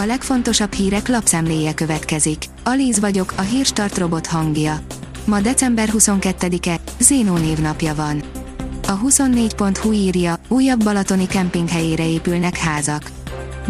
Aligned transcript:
A 0.00 0.04
legfontosabb 0.04 0.72
hírek 0.72 1.08
lapszemléje 1.08 1.74
következik. 1.74 2.44
Alíz 2.64 3.00
vagyok, 3.00 3.32
a 3.36 3.40
hírstart 3.40 3.98
robot 3.98 4.26
hangja. 4.26 4.80
Ma 5.24 5.40
december 5.40 5.88
22-e, 5.92 6.80
Zénó 6.98 7.36
névnapja 7.36 7.94
van. 7.94 8.22
A 8.86 9.00
24.hu 9.00 9.92
írja, 9.92 10.38
újabb 10.48 10.84
balatoni 10.84 11.26
kempinghelyére 11.26 12.08
épülnek 12.08 12.56
házak. 12.56 13.10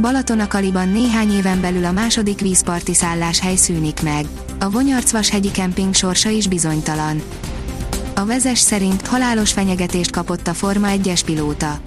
Balatonakaliban 0.00 0.88
néhány 0.88 1.32
éven 1.32 1.60
belül 1.60 1.84
a 1.84 1.92
második 1.92 2.40
vízparti 2.40 2.94
szálláshely 2.94 3.56
szűnik 3.56 4.02
meg. 4.02 4.26
A 4.58 4.70
Vonyarcvas-hegyi 4.70 5.50
kemping 5.50 5.94
sorsa 5.94 6.28
is 6.28 6.48
bizonytalan. 6.48 7.22
A 8.14 8.24
vezes 8.24 8.58
szerint 8.58 9.06
halálos 9.06 9.52
fenyegetést 9.52 10.10
kapott 10.10 10.46
a 10.46 10.54
Forma 10.54 10.88
1-es 10.90 11.20
pilóta. 11.24 11.80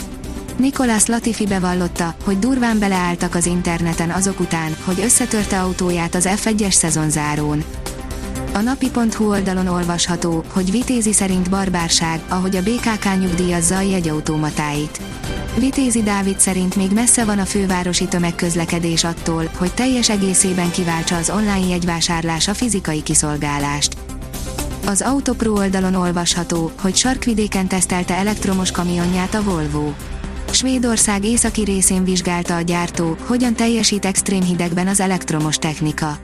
Nikolás 0.61 1.05
Latifi 1.05 1.45
bevallotta, 1.45 2.15
hogy 2.23 2.39
durván 2.39 2.79
beleálltak 2.79 3.35
az 3.35 3.45
interneten 3.45 4.09
azok 4.09 4.39
után, 4.39 4.75
hogy 4.85 4.99
összetörte 5.03 5.61
autóját 5.61 6.15
az 6.15 6.29
F1-es 6.29 6.71
szezonzárón. 6.71 7.63
A 8.53 8.59
napi.hu 8.59 9.29
oldalon 9.29 9.67
olvasható, 9.67 10.43
hogy 10.53 10.71
Vitézi 10.71 11.13
szerint 11.13 11.49
barbárság, 11.49 12.19
ahogy 12.29 12.55
a 12.55 12.61
BKK 12.61 13.19
nyugdíjazza 13.19 13.75
a 13.75 13.81
jegyautomatáit. 13.81 15.01
Vitézi 15.57 16.03
Dávid 16.03 16.39
szerint 16.39 16.75
még 16.75 16.91
messze 16.91 17.25
van 17.25 17.39
a 17.39 17.45
fővárosi 17.45 18.05
tömegközlekedés 18.05 19.03
attól, 19.03 19.49
hogy 19.57 19.73
teljes 19.73 20.09
egészében 20.09 20.71
kiváltsa 20.71 21.15
az 21.15 21.29
online 21.29 21.67
jegyvásárlás 21.67 22.47
a 22.47 22.53
fizikai 22.53 23.03
kiszolgálást. 23.03 23.95
Az 24.85 25.01
Autopro 25.01 25.53
oldalon 25.53 25.95
olvasható, 25.95 26.71
hogy 26.81 26.95
sarkvidéken 26.95 27.67
tesztelte 27.67 28.15
elektromos 28.15 28.71
kamionját 28.71 29.33
a 29.33 29.43
Volvo. 29.43 29.93
Svédország 30.53 31.25
északi 31.25 31.63
részén 31.63 32.03
vizsgálta 32.03 32.55
a 32.55 32.61
gyártó, 32.61 33.17
hogyan 33.25 33.53
teljesít 33.53 34.05
extrém 34.05 34.41
hidegben 34.41 34.87
az 34.87 34.99
elektromos 34.99 35.55
technika. 35.55 36.17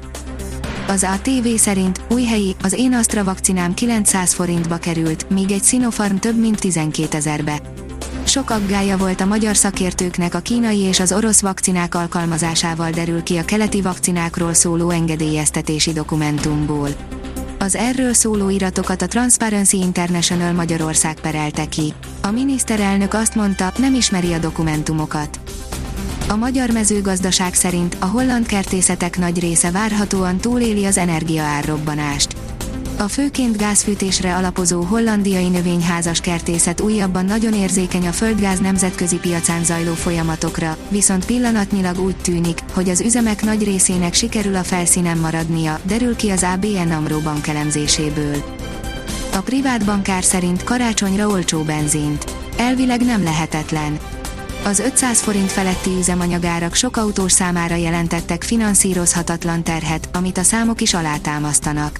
Az 0.88 1.04
ATV 1.04 1.48
szerint 1.56 2.02
új 2.10 2.24
helyi, 2.24 2.56
az 2.64 2.74
én 2.74 2.94
Astra 2.94 3.24
vakcinám 3.24 3.74
900 3.74 4.34
forintba 4.34 4.78
került, 4.78 5.30
míg 5.30 5.52
egy 5.52 5.64
Sinopharm 5.64 6.16
több 6.16 6.40
mint 6.40 6.60
12 6.60 7.18
ezerbe. 7.18 7.62
Sok 8.24 8.50
aggája 8.50 8.98
volt 8.98 9.22
a 9.22 9.26
magyar 9.26 9.56
szakértőknek 9.56 10.34
a 10.34 10.40
kínai 10.40 10.80
és 10.80 11.00
az 11.00 11.12
orosz 11.12 11.42
vakcinák 11.42 11.96
alkalmazásával 11.96 12.90
derül 12.90 13.24
ki 13.24 13.38
a 13.38 13.46
keleti 13.46 13.82
vakcinákról 13.82 14.54
szóló 14.54 14.90
engedélyeztetési 14.90 15.94
dokumentumból. 15.94 16.90
Az 17.60 17.76
erről 17.76 18.14
szóló 18.14 18.50
iratokat 18.50 19.02
a 19.02 19.08
Transparency 19.08 19.78
International 19.78 20.52
Magyarország 20.52 21.20
perelte 21.20 21.66
ki. 21.66 21.94
A 22.22 22.32
miniszterelnök 22.32 23.14
azt 23.14 23.36
mondta, 23.36 23.72
nem 23.78 23.94
ismeri 23.94 24.34
a 24.34 24.38
dokumentumokat. 24.38 25.40
A 26.28 26.36
magyar 26.36 26.70
mezőgazdaság 26.70 27.54
szerint 27.54 27.98
a 28.00 28.06
holland 28.06 28.46
kertészetek 28.46 29.18
nagy 29.18 29.40
része 29.40 29.72
várhatóan 29.72 30.38
túléli 30.38 30.86
az 30.86 30.98
energiaárrobbanást. 30.98 32.36
A 33.00 33.08
főként 33.08 33.58
gázfűtésre 33.58 34.36
alapozó 34.36 34.82
hollandiai 34.82 35.48
növényházas 35.48 36.20
kertészet 36.20 36.82
újabban 36.82 37.26
nagyon 37.26 37.54
érzékeny 37.54 38.08
a 38.08 38.12
földgáz 38.12 38.60
nemzetközi 38.60 39.18
piacán 39.18 39.64
zajló 39.64 39.94
folyamatokra, 39.94 40.78
viszont 40.90 41.26
pillanatnyilag 41.26 42.00
úgy 42.00 42.16
tűnik, 42.16 42.60
hogy 42.74 42.90
az 42.90 43.02
üzemek 43.02 43.44
nagy 43.44 43.64
részének 43.64 44.14
sikerül 44.14 44.56
a 44.56 44.64
felszínen 44.64 45.18
maradnia, 45.18 45.80
derül 45.84 46.16
ki 46.16 46.30
az 46.30 46.44
ABN 46.54 46.92
AMRO 46.92 47.20
bank 47.20 47.48
elemzéséből. 47.48 48.44
A 49.34 49.40
privát 49.40 49.86
bankár 49.86 50.24
szerint 50.24 50.64
karácsonyra 50.64 51.28
olcsó 51.28 51.62
benzint. 51.62 52.26
Elvileg 52.58 53.06
nem 53.06 53.24
lehetetlen. 53.24 54.00
Az 54.64 54.80
500 54.80 55.22
forint 55.22 55.52
feletti 55.52 55.90
üzemanyagárak 55.98 56.74
sok 56.74 56.98
autós 56.98 57.32
számára 57.32 57.76
jelentettek 57.76 58.44
finanszírozhatatlan 58.44 59.64
terhet, 59.64 60.10
amit 60.14 60.38
a 60.38 60.44
számok 60.44 60.82
is 60.82 60.94
alátámasztanak. 60.94 62.00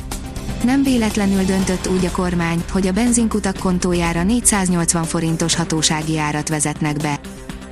Nem 0.64 0.84
véletlenül 0.84 1.44
döntött 1.44 1.88
úgy 1.88 2.06
a 2.06 2.12
kormány, 2.12 2.64
hogy 2.72 2.88
a 2.88 2.92
benzinkutak 2.92 3.58
kontójára 3.58 4.24
480 4.24 5.04
forintos 5.04 5.56
hatósági 5.56 6.18
árat 6.18 6.50
vezetnek 6.50 6.98
be. 6.98 7.20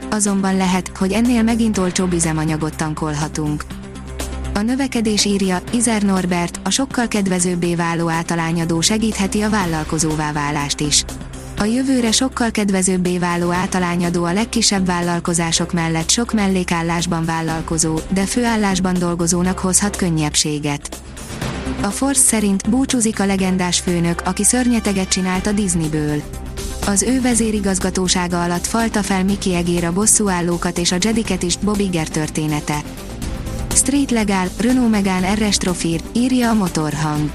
Azonban 0.10 0.58
lehet, 0.58 0.92
hogy 0.98 1.12
ennél 1.12 1.44
megint 1.44 1.78
olcsóbb 1.78 2.14
üzemanyagot 2.14 2.76
tankolhatunk. 2.76 3.66
A 4.54 4.62
növekedés 4.62 5.26
írja, 5.26 5.62
Izer 5.72 6.02
Norbert, 6.02 6.60
a 6.64 6.70
sokkal 6.70 7.08
kedvezőbbé 7.08 7.76
váló 7.76 8.10
általányadó 8.10 8.82
segítheti 8.82 9.42
a 9.42 9.50
vállalkozóvá 9.50 10.32
válást 10.32 10.80
is. 10.80 11.06
A 11.58 11.64
jövőre 11.64 12.12
sokkal 12.12 12.52
kedvezőbbé 12.52 13.18
váló 13.18 13.52
általányadó 13.52 14.24
a 14.24 14.34
legkisebb 14.34 14.86
vállalkozások 14.86 15.74
mellett 15.74 16.10
sok 16.10 16.34
mellékállásban 16.34 17.26
vállalkozó, 17.26 18.00
de 18.10 18.26
főállásban 18.26 18.94
dolgozónak 18.94 19.60
hozhat 19.60 19.96
könnyebbséget. 19.96 21.02
A 21.86 21.90
Force 21.92 22.22
szerint 22.22 22.70
búcsúzik 22.70 23.20
a 23.20 23.26
legendás 23.26 23.80
főnök, 23.80 24.22
aki 24.26 24.44
szörnyeteget 24.44 25.08
csinált 25.08 25.48
a 25.48 25.52
Disneyből. 25.52 26.22
Az 26.86 27.02
ő 27.02 27.22
vezérigazgatósága 27.22 28.44
alatt 28.44 28.66
falta 28.66 29.04
fel 29.04 29.24
Mickey 29.24 29.56
egér 29.56 29.84
a 29.84 29.94
bosszúállókat 29.94 30.78
és 30.78 30.92
a 30.92 30.98
Jediket 31.00 31.44
is, 31.44 31.58
Bob 31.58 31.82
története. 32.12 32.82
Street 33.74 34.12
Legal, 34.12 34.48
Renault 34.58 34.90
Megane 34.90 35.34
RS 35.34 35.58
Trofir, 35.58 36.02
írja 36.14 36.50
a 36.50 36.54
motorhang. 36.54 37.32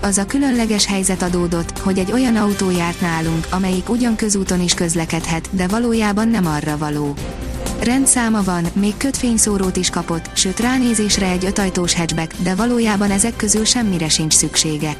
Az 0.00 0.18
a 0.18 0.26
különleges 0.26 0.86
helyzet 0.86 1.22
adódott, 1.22 1.78
hogy 1.78 1.98
egy 1.98 2.12
olyan 2.12 2.36
autó 2.36 2.70
járt 2.70 3.00
nálunk, 3.00 3.46
amelyik 3.50 3.88
ugyan 3.88 4.16
közúton 4.16 4.60
is 4.60 4.74
közlekedhet, 4.74 5.48
de 5.50 5.68
valójában 5.68 6.28
nem 6.28 6.46
arra 6.46 6.78
való. 6.78 7.14
Rendszáma 7.82 8.42
van, 8.42 8.66
még 8.72 8.96
kötfényszórót 8.96 9.76
is 9.76 9.90
kapott, 9.90 10.30
sőt 10.32 10.60
ránézésre 10.60 11.26
egy 11.26 11.44
ötajtós 11.44 11.94
hatchback, 11.94 12.34
de 12.42 12.54
valójában 12.54 13.10
ezek 13.10 13.36
közül 13.36 13.64
semmire 13.64 14.08
sincs 14.08 14.32
szüksége. 14.32 14.96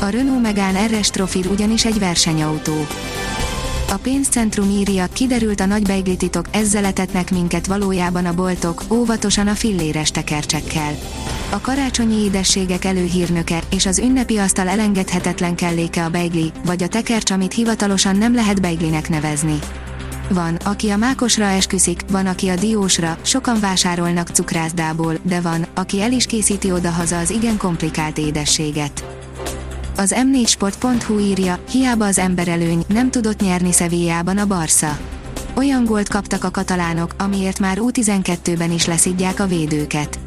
A 0.00 0.08
Renault 0.08 0.42
Megane 0.42 0.86
RS 0.86 1.10
Trofir 1.10 1.46
ugyanis 1.46 1.84
egy 1.84 1.98
versenyautó. 1.98 2.86
A 3.88 3.96
pénzcentrum 3.96 4.70
írja, 4.70 5.06
kiderült 5.12 5.60
a 5.60 5.66
nagy 5.66 5.82
beiglititok, 5.82 6.46
ezzel 6.50 6.84
etetnek 6.84 7.30
minket 7.30 7.66
valójában 7.66 8.26
a 8.26 8.34
boltok, 8.34 8.82
óvatosan 8.90 9.48
a 9.48 9.54
filléres 9.54 10.10
tekercsekkel. 10.10 10.94
A 11.50 11.60
karácsonyi 11.60 12.24
édességek 12.24 12.84
előhírnöke, 12.84 13.60
és 13.70 13.86
az 13.86 13.98
ünnepi 13.98 14.36
asztal 14.38 14.68
elengedhetetlen 14.68 15.54
kelléke 15.54 16.04
a 16.04 16.08
beigli, 16.08 16.52
vagy 16.64 16.82
a 16.82 16.88
tekercs, 16.88 17.30
amit 17.30 17.54
hivatalosan 17.54 18.16
nem 18.16 18.34
lehet 18.34 18.60
beiglinek 18.60 19.08
nevezni. 19.08 19.58
Van, 20.34 20.54
aki 20.54 20.90
a 20.90 20.96
mákosra 20.96 21.44
esküszik, 21.44 22.00
van, 22.10 22.26
aki 22.26 22.48
a 22.48 22.54
diósra, 22.54 23.18
sokan 23.22 23.60
vásárolnak 23.60 24.28
cukrászdából, 24.28 25.14
de 25.22 25.40
van, 25.40 25.66
aki 25.74 26.00
el 26.00 26.12
is 26.12 26.26
készíti 26.26 26.72
odahaza 26.72 27.18
az 27.18 27.30
igen 27.30 27.56
komplikált 27.56 28.18
édességet. 28.18 29.04
Az 29.96 30.14
m4sport.hu 30.16 31.18
írja, 31.18 31.58
hiába 31.70 32.06
az 32.06 32.18
emberelőny, 32.18 32.84
nem 32.88 33.10
tudott 33.10 33.40
nyerni 33.40 33.72
Szevijában 33.72 34.38
a 34.38 34.46
Barca. 34.46 34.98
Olyan 35.56 35.84
gólt 35.84 36.08
kaptak 36.08 36.44
a 36.44 36.50
katalánok, 36.50 37.14
amiért 37.18 37.58
már 37.58 37.78
U12-ben 37.80 38.72
is 38.72 38.86
leszidják 38.86 39.40
a 39.40 39.46
védőket. 39.46 40.18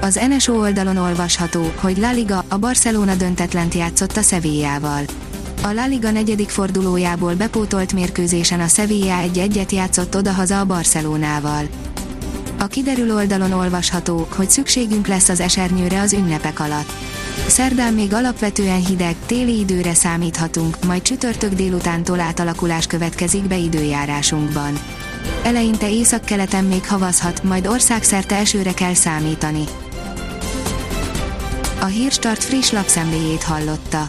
Az 0.00 0.20
NSO 0.28 0.52
oldalon 0.52 0.96
olvasható, 0.96 1.72
hogy 1.80 1.98
La 1.98 2.12
Liga, 2.12 2.44
a 2.48 2.58
Barcelona 2.58 3.14
döntetlent 3.14 3.74
játszott 3.74 4.16
a 4.16 4.22
Sevillával. 4.22 5.02
A 5.64 5.72
La 5.72 5.86
Liga 5.86 6.10
negyedik 6.10 6.48
fordulójából 6.48 7.34
bepótolt 7.34 7.92
mérkőzésen 7.92 8.60
a 8.60 8.66
Sevilla 8.66 9.18
egy-egyet 9.18 9.72
játszott 9.72 10.16
odahaza 10.16 10.60
a 10.60 10.64
Barcelonával. 10.64 11.66
A 12.58 12.66
kiderül 12.66 13.14
oldalon 13.14 13.52
olvasható, 13.52 14.26
hogy 14.36 14.50
szükségünk 14.50 15.06
lesz 15.06 15.28
az 15.28 15.40
esernyőre 15.40 16.00
az 16.00 16.12
ünnepek 16.12 16.60
alatt. 16.60 16.92
Szerdán 17.46 17.94
még 17.94 18.14
alapvetően 18.14 18.86
hideg, 18.86 19.14
téli 19.26 19.58
időre 19.58 19.94
számíthatunk, 19.94 20.84
majd 20.84 21.02
csütörtök 21.02 21.52
délutántól 21.52 22.20
átalakulás 22.20 22.86
következik 22.86 23.42
be 23.42 23.56
időjárásunkban. 23.56 24.78
Eleinte 25.42 25.90
északkeleten 25.90 26.64
még 26.64 26.86
havazhat, 26.86 27.42
majd 27.42 27.66
országszerte 27.66 28.36
esőre 28.36 28.72
kell 28.74 28.94
számítani. 28.94 29.64
A 31.80 31.86
Hírstart 31.86 32.44
friss 32.44 32.70
lapszemléjét 32.70 33.42
hallotta. 33.42 34.08